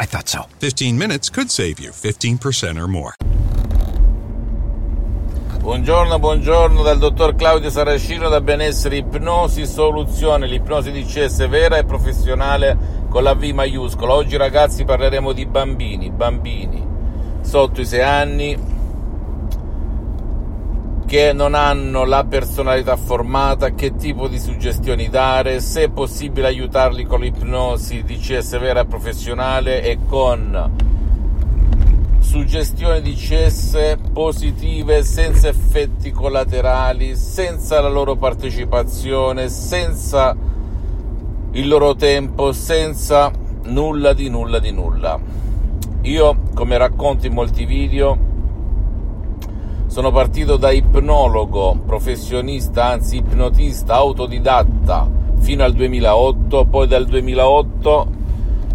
I 0.00 0.06
thought 0.06 0.28
so. 0.28 0.46
15 0.58 0.96
minutes 0.96 1.28
could 1.28 1.50
save 1.50 1.80
you 1.80 1.90
15% 1.90 2.78
or 2.78 2.86
more. 2.86 3.14
Buongiorno, 5.60 6.18
buongiorno 6.18 6.82
dal 6.82 6.98
dottor 6.98 7.34
Claudio 7.34 7.68
Saracino 7.68 8.28
da 8.28 8.40
Benessere 8.40 8.96
Ipnosi 8.96 9.66
Soluzione, 9.66 10.46
l'ipnosi 10.46 10.90
di 10.92 11.04
CS 11.04 11.46
vera 11.48 11.76
e 11.76 11.84
professionale 11.84 13.04
con 13.10 13.22
la 13.22 13.34
V 13.34 13.42
maiuscola. 13.42 14.14
Oggi 14.14 14.36
ragazzi 14.36 14.84
parleremo 14.84 15.32
di 15.32 15.44
bambini, 15.46 16.10
bambini 16.10 16.86
sotto 17.42 17.80
i 17.80 17.84
6 17.84 18.00
anni 18.00 18.77
che 21.08 21.32
non 21.32 21.54
hanno 21.54 22.04
la 22.04 22.24
personalità 22.24 22.96
formata, 22.96 23.70
che 23.70 23.96
tipo 23.96 24.28
di 24.28 24.38
suggestioni 24.38 25.08
dare, 25.08 25.58
se 25.60 25.84
è 25.84 25.88
possibile 25.88 26.48
aiutarli 26.48 27.04
con 27.04 27.20
l'ipnosi 27.20 28.02
di 28.02 28.18
CS 28.18 28.58
vera 28.58 28.80
e 28.80 28.84
professionale 28.84 29.82
e 29.82 29.96
con 30.06 30.70
suggestioni 32.20 33.00
di 33.00 33.14
CS 33.14 33.96
positive 34.12 35.02
senza 35.02 35.48
effetti 35.48 36.10
collaterali, 36.10 37.16
senza 37.16 37.80
la 37.80 37.88
loro 37.88 38.16
partecipazione, 38.16 39.48
senza 39.48 40.36
il 41.52 41.68
loro 41.68 41.94
tempo, 41.94 42.52
senza 42.52 43.32
nulla 43.62 44.12
di 44.12 44.28
nulla 44.28 44.58
di 44.58 44.72
nulla. 44.72 45.18
Io, 46.02 46.36
come 46.52 46.76
racconto 46.76 47.26
in 47.26 47.32
molti 47.32 47.64
video, 47.64 48.27
sono 49.98 50.12
partito 50.12 50.56
da 50.56 50.70
ipnologo, 50.70 51.76
professionista, 51.84 52.84
anzi 52.84 53.16
ipnotista, 53.16 53.94
autodidatta 53.94 55.10
fino 55.40 55.64
al 55.64 55.72
2008, 55.72 56.66
poi 56.66 56.86
dal 56.86 57.04
2008 57.04 58.06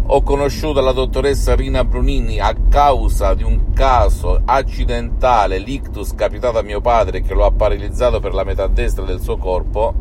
ho 0.04 0.22
conosciuto 0.22 0.82
la 0.82 0.92
dottoressa 0.92 1.54
Rina 1.54 1.82
Brunini 1.82 2.40
a 2.40 2.54
causa 2.68 3.32
di 3.32 3.42
un 3.42 3.72
caso 3.72 4.38
accidentale, 4.44 5.56
l'ictus 5.56 6.14
capitato 6.14 6.58
a 6.58 6.62
mio 6.62 6.82
padre 6.82 7.22
che 7.22 7.32
lo 7.32 7.46
ha 7.46 7.50
paralizzato 7.50 8.20
per 8.20 8.34
la 8.34 8.44
metà 8.44 8.66
destra 8.66 9.06
del 9.06 9.22
suo 9.22 9.38
corpo, 9.38 9.94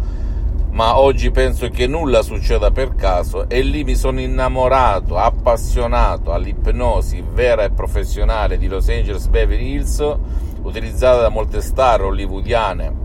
ma 0.71 0.99
oggi 0.99 1.31
penso 1.31 1.69
che 1.69 1.87
nulla 1.87 2.21
succeda 2.21 2.71
per 2.71 2.95
caso 2.95 3.47
e 3.47 3.61
lì 3.61 3.85
mi 3.85 3.95
sono 3.95 4.19
innamorato, 4.19 5.15
appassionato 5.15 6.33
all'ipnosi 6.33 7.23
vera 7.25 7.63
e 7.63 7.69
professionale 7.71 8.57
di 8.57 8.67
Los 8.67 8.89
Angeles 8.89 9.27
Beverly 9.27 9.71
Hills, 9.71 10.17
utilizzata 10.63 11.21
da 11.21 11.29
molte 11.29 11.61
star 11.61 12.01
hollywoodiane, 12.01 13.01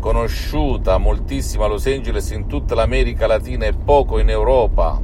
conosciuta 0.00 0.98
moltissimo 0.98 1.64
a 1.64 1.68
Los 1.68 1.86
Angeles 1.86 2.30
in 2.30 2.46
tutta 2.46 2.74
l'America 2.74 3.26
Latina 3.26 3.66
e 3.66 3.72
poco 3.72 4.18
in 4.18 4.28
Europa 4.28 5.00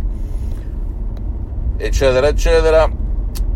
eccetera 1.81 2.27
eccetera 2.27 2.91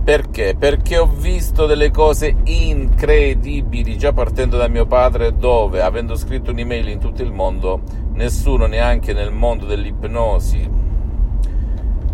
perché? 0.05 0.56
Perché 0.59 0.98
ho 0.98 1.06
visto 1.06 1.67
delle 1.67 1.91
cose 1.91 2.34
incredibili 2.44 3.98
già 3.98 4.12
partendo 4.12 4.56
da 4.56 4.69
mio 4.69 4.87
padre 4.87 5.37
dove 5.37 5.81
avendo 5.81 6.14
scritto 6.14 6.53
un'email 6.53 6.89
in 6.89 6.98
tutto 7.00 7.22
il 7.22 7.33
mondo 7.33 7.81
nessuno 8.12 8.66
neanche 8.66 9.12
nel 9.12 9.33
mondo 9.33 9.66
dell'ipnosi 9.66 10.71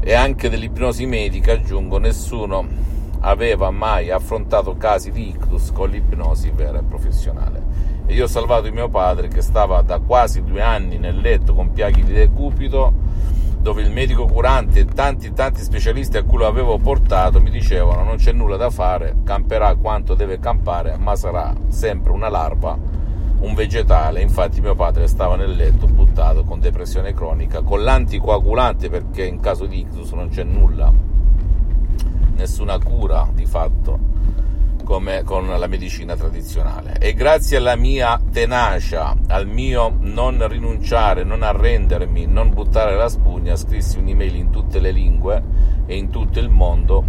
e 0.00 0.14
anche 0.14 0.48
dell'ipnosi 0.48 1.04
medica 1.04 1.52
aggiungo 1.52 1.98
nessuno 1.98 2.66
aveva 3.28 3.70
mai 3.70 4.10
affrontato 4.10 4.76
casi 4.76 5.10
di 5.10 5.28
ictus 5.28 5.70
con 5.72 5.90
l'ipnosi 5.90 6.50
vera 6.50 6.78
e 6.78 6.82
professionale 6.82 7.62
e 8.06 8.14
io 8.14 8.24
ho 8.24 8.28
salvato 8.28 8.72
mio 8.72 8.88
padre 8.88 9.28
che 9.28 9.42
stava 9.42 9.82
da 9.82 9.98
quasi 9.98 10.42
due 10.42 10.62
anni 10.62 10.96
nel 10.96 11.18
letto 11.18 11.54
con 11.54 11.72
piaghe 11.72 12.02
di 12.02 12.12
decupito 12.12 12.92
dove 13.60 13.82
il 13.82 13.90
medico 13.90 14.24
curante 14.24 14.80
e 14.80 14.84
tanti 14.86 15.32
tanti 15.34 15.60
specialisti 15.60 16.16
a 16.16 16.22
cui 16.22 16.38
lo 16.38 16.46
avevo 16.46 16.78
portato 16.78 17.38
mi 17.40 17.50
dicevano 17.50 18.02
non 18.02 18.16
c'è 18.16 18.32
nulla 18.32 18.56
da 18.56 18.70
fare, 18.70 19.16
camperà 19.24 19.74
quanto 19.74 20.14
deve 20.14 20.38
campare, 20.38 20.96
ma 20.96 21.16
sarà 21.16 21.52
sempre 21.68 22.12
una 22.12 22.30
larva, 22.30 22.78
un 23.40 23.54
vegetale. 23.54 24.22
Infatti 24.22 24.60
mio 24.62 24.74
padre 24.74 25.06
stava 25.06 25.36
nel 25.36 25.54
letto 25.54 25.86
buttato 25.86 26.44
con 26.44 26.60
depressione 26.60 27.12
cronica, 27.12 27.60
con 27.60 27.82
l'anticoagulante 27.82 28.88
perché 28.88 29.24
in 29.24 29.40
caso 29.40 29.66
di 29.66 29.80
ictus 29.80 30.12
non 30.12 30.28
c'è 30.28 30.44
nulla, 30.44 30.90
nessuna 32.48 32.78
cura 32.78 33.28
di 33.34 33.44
fatto 33.44 34.16
come 34.82 35.22
con 35.22 35.46
la 35.46 35.66
medicina 35.66 36.16
tradizionale. 36.16 36.96
E 36.98 37.12
grazie 37.12 37.58
alla 37.58 37.76
mia 37.76 38.18
tenacia, 38.32 39.14
al 39.26 39.46
mio 39.46 39.94
non 40.00 40.48
rinunciare, 40.48 41.24
non 41.24 41.42
arrendermi, 41.42 42.24
non 42.24 42.54
buttare 42.54 42.96
la 42.96 43.10
spugna, 43.10 43.54
scrissi 43.54 43.98
un'email 43.98 44.34
in 44.34 44.50
tutte 44.50 44.80
le 44.80 44.92
lingue 44.92 45.42
e 45.84 45.94
in 45.94 46.08
tutto 46.08 46.38
il 46.38 46.48
mondo 46.48 47.04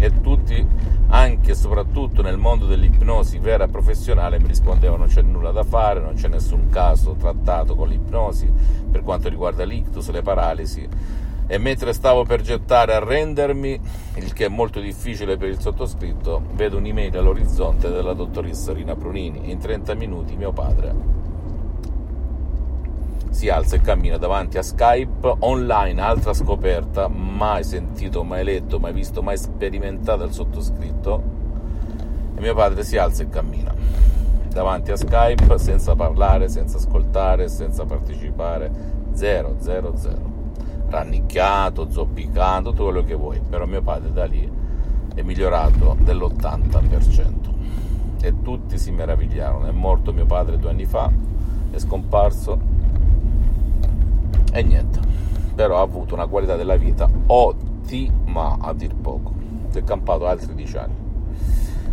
e 0.00 0.20
tutti, 0.20 0.66
anche 1.06 1.52
e 1.52 1.54
soprattutto 1.54 2.22
nel 2.22 2.38
mondo 2.38 2.66
dell'ipnosi 2.66 3.38
vera 3.38 3.64
e 3.64 3.68
professionale, 3.68 4.40
mi 4.40 4.48
rispondevano 4.48 5.04
non 5.04 5.08
c'è 5.08 5.22
nulla 5.22 5.52
da 5.52 5.62
fare, 5.62 6.00
non 6.00 6.14
c'è 6.14 6.26
nessun 6.26 6.70
caso 6.70 7.14
trattato 7.16 7.76
con 7.76 7.86
l'ipnosi 7.86 8.50
per 8.90 9.02
quanto 9.02 9.28
riguarda 9.28 9.62
l'ictus, 9.62 10.10
le 10.10 10.22
paralisi 10.22 10.88
e 11.48 11.58
mentre 11.58 11.92
stavo 11.92 12.24
per 12.24 12.40
gettare 12.40 12.94
a 12.94 12.98
rendermi, 12.98 13.80
il 14.16 14.32
che 14.32 14.46
è 14.46 14.48
molto 14.48 14.80
difficile 14.80 15.36
per 15.36 15.48
il 15.48 15.60
sottoscritto, 15.60 16.42
vedo 16.54 16.78
un'email 16.78 17.16
all'orizzonte 17.16 17.88
della 17.88 18.14
dottoressa 18.14 18.72
Rina 18.72 18.96
Brunini. 18.96 19.50
In 19.50 19.58
30 19.58 19.94
minuti 19.94 20.36
mio 20.36 20.52
padre 20.52 21.14
si 23.30 23.48
alza 23.48 23.76
e 23.76 23.80
cammina 23.80 24.16
davanti 24.16 24.58
a 24.58 24.62
Skype 24.62 25.36
online, 25.40 26.00
altra 26.00 26.32
scoperta, 26.32 27.06
mai 27.06 27.62
sentito, 27.62 28.24
mai 28.24 28.42
letto, 28.42 28.80
mai 28.80 28.92
visto, 28.92 29.22
mai 29.22 29.36
sperimentato 29.36 30.24
il 30.24 30.32
sottoscritto. 30.32 31.22
E 32.34 32.40
mio 32.40 32.54
padre 32.54 32.82
si 32.82 32.96
alza 32.96 33.22
e 33.22 33.28
cammina 33.28 33.72
davanti 34.48 34.90
a 34.90 34.96
Skype 34.96 35.58
senza 35.58 35.94
parlare, 35.94 36.48
senza 36.48 36.78
ascoltare, 36.78 37.48
senza 37.48 37.84
partecipare, 37.84 38.70
zero, 39.12 39.56
zero, 39.58 39.96
zero 39.96 40.35
rannicchiato, 40.88 41.90
zoppicato, 41.90 42.70
tutto 42.70 42.84
quello 42.84 43.04
che 43.04 43.14
vuoi, 43.14 43.40
però 43.40 43.66
mio 43.66 43.82
padre 43.82 44.12
da 44.12 44.24
lì 44.24 44.50
è 45.14 45.22
migliorato 45.22 45.96
dell'80% 46.00 47.54
e 48.20 48.42
tutti 48.42 48.78
si 48.78 48.90
meravigliarono. 48.90 49.66
È 49.66 49.72
morto 49.72 50.12
mio 50.12 50.26
padre 50.26 50.58
due 50.58 50.70
anni 50.70 50.84
fa, 50.84 51.10
è 51.70 51.78
scomparso 51.78 52.58
e 54.52 54.62
niente, 54.62 55.00
però 55.54 55.78
ha 55.78 55.82
avuto 55.82 56.14
una 56.14 56.26
qualità 56.26 56.56
della 56.56 56.76
vita 56.76 57.08
ottima 57.26 58.56
a 58.60 58.72
dir 58.72 58.94
poco, 58.94 59.34
si 59.70 59.78
è 59.78 59.84
campato 59.84 60.26
altri 60.26 60.54
dieci 60.54 60.76
anni. 60.76 61.04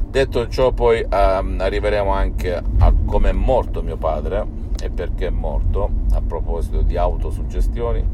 Detto 0.09 0.47
ciò, 0.47 0.71
poi 0.71 1.03
ehm, 1.09 1.57
arriveremo 1.59 2.11
anche 2.11 2.53
a 2.53 2.93
come 3.05 3.29
è 3.29 3.33
morto 3.33 3.81
mio 3.81 3.97
padre 3.97 4.45
e 4.79 4.89
perché 4.91 5.27
è 5.27 5.31
morto, 5.31 5.89
a 6.11 6.21
proposito 6.21 6.83
di 6.83 6.97
autosuggestioni 6.97 8.05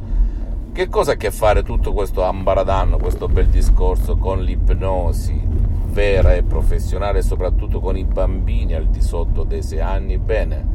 che 0.71 0.87
cosa 0.87 1.11
ha 1.11 1.13
a 1.15 1.17
che 1.17 1.31
fare 1.31 1.63
tutto 1.63 1.93
questo 1.93 2.23
ambaradanno, 2.23 2.97
questo 2.97 3.27
bel 3.27 3.47
discorso 3.47 4.17
con 4.17 4.41
l'ipnosi 4.41 5.39
vera 5.87 6.33
e 6.33 6.43
professionale, 6.43 7.21
soprattutto 7.21 7.79
con 7.79 7.97
i 7.97 8.03
bambini 8.03 8.73
al 8.73 8.87
di 8.87 9.01
sotto 9.01 9.43
dei 9.43 9.61
6 9.61 9.79
anni? 9.79 10.17
Bene, 10.17 10.65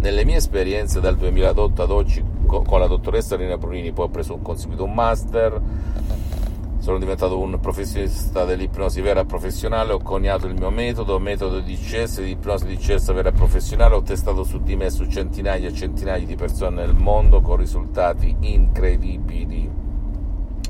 nelle 0.00 0.24
mie 0.24 0.36
esperienze 0.36 1.00
dal 1.00 1.16
2008 1.16 1.82
ad 1.82 1.90
oggi 1.90 2.24
con 2.46 2.80
la 2.80 2.86
dottoressa 2.86 3.36
Rina 3.36 3.56
Brunini, 3.56 3.92
poi 3.92 4.06
ho 4.06 4.08
preso 4.08 4.34
un 4.34 4.42
conseguito 4.42 4.84
un 4.84 4.94
master, 4.94 5.60
sono 6.82 6.98
diventato 6.98 7.38
un 7.38 7.60
professionista 7.60 8.44
dell'ipnosi 8.44 9.00
vera 9.00 9.24
professionale, 9.24 9.92
ho 9.92 10.00
coniato 10.00 10.48
il 10.48 10.54
mio 10.54 10.70
metodo, 10.70 11.20
metodo 11.20 11.60
di 11.60 11.76
CS, 11.76 12.22
di 12.22 12.30
ipnosi 12.30 12.66
di 12.66 12.76
CS 12.76 13.12
vera 13.12 13.30
professionale, 13.30 13.94
ho 13.94 14.02
testato 14.02 14.42
su 14.42 14.60
di 14.60 14.74
me 14.74 14.90
su 14.90 15.06
centinaia 15.06 15.68
e 15.68 15.72
centinaia 15.72 16.26
di 16.26 16.34
persone 16.34 16.84
nel 16.84 16.96
mondo 16.96 17.40
con 17.40 17.54
risultati 17.54 18.34
incredibili, 18.40 19.70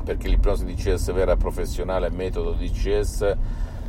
perché 0.04 0.28
l'ipnosi 0.28 0.66
di 0.66 0.74
CS 0.74 1.14
vera 1.14 1.36
professionale, 1.36 2.10
metodo 2.10 2.52
di 2.52 2.70
CS, 2.70 3.36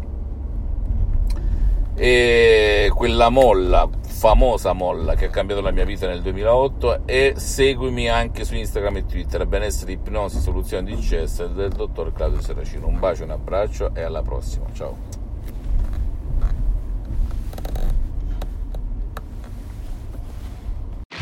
e 1.97 2.91
quella 2.95 3.29
molla, 3.29 3.87
famosa 4.01 4.73
molla 4.73 5.17
che 5.17 5.27
ha 5.27 5.31
cambiato 5.31 5.61
la 5.61 5.71
mia 5.71 5.85
vita 5.85 6.07
nel 6.07 6.23
2008 6.23 7.03
e 7.05 7.35
seguimi 7.37 8.09
anche 8.09 8.47
su 8.47 8.55
Instagram 8.55 8.97
e 8.97 9.05
Twitter 9.05 9.47
Benessere 9.47 9.93
Ipnosi 9.93 10.41
Soluzione 10.41 10.91
DCS 10.91 11.49
del 11.49 11.73
dottor 11.73 12.15
Claudio 12.15 12.41
Saracino. 12.41 12.87
Un 12.87 12.99
bacio, 12.99 13.25
un 13.25 13.33
abbraccio 13.33 13.95
e 13.95 14.01
alla 14.01 14.23
prossima. 14.23 14.65
Ciao. 14.73 15.18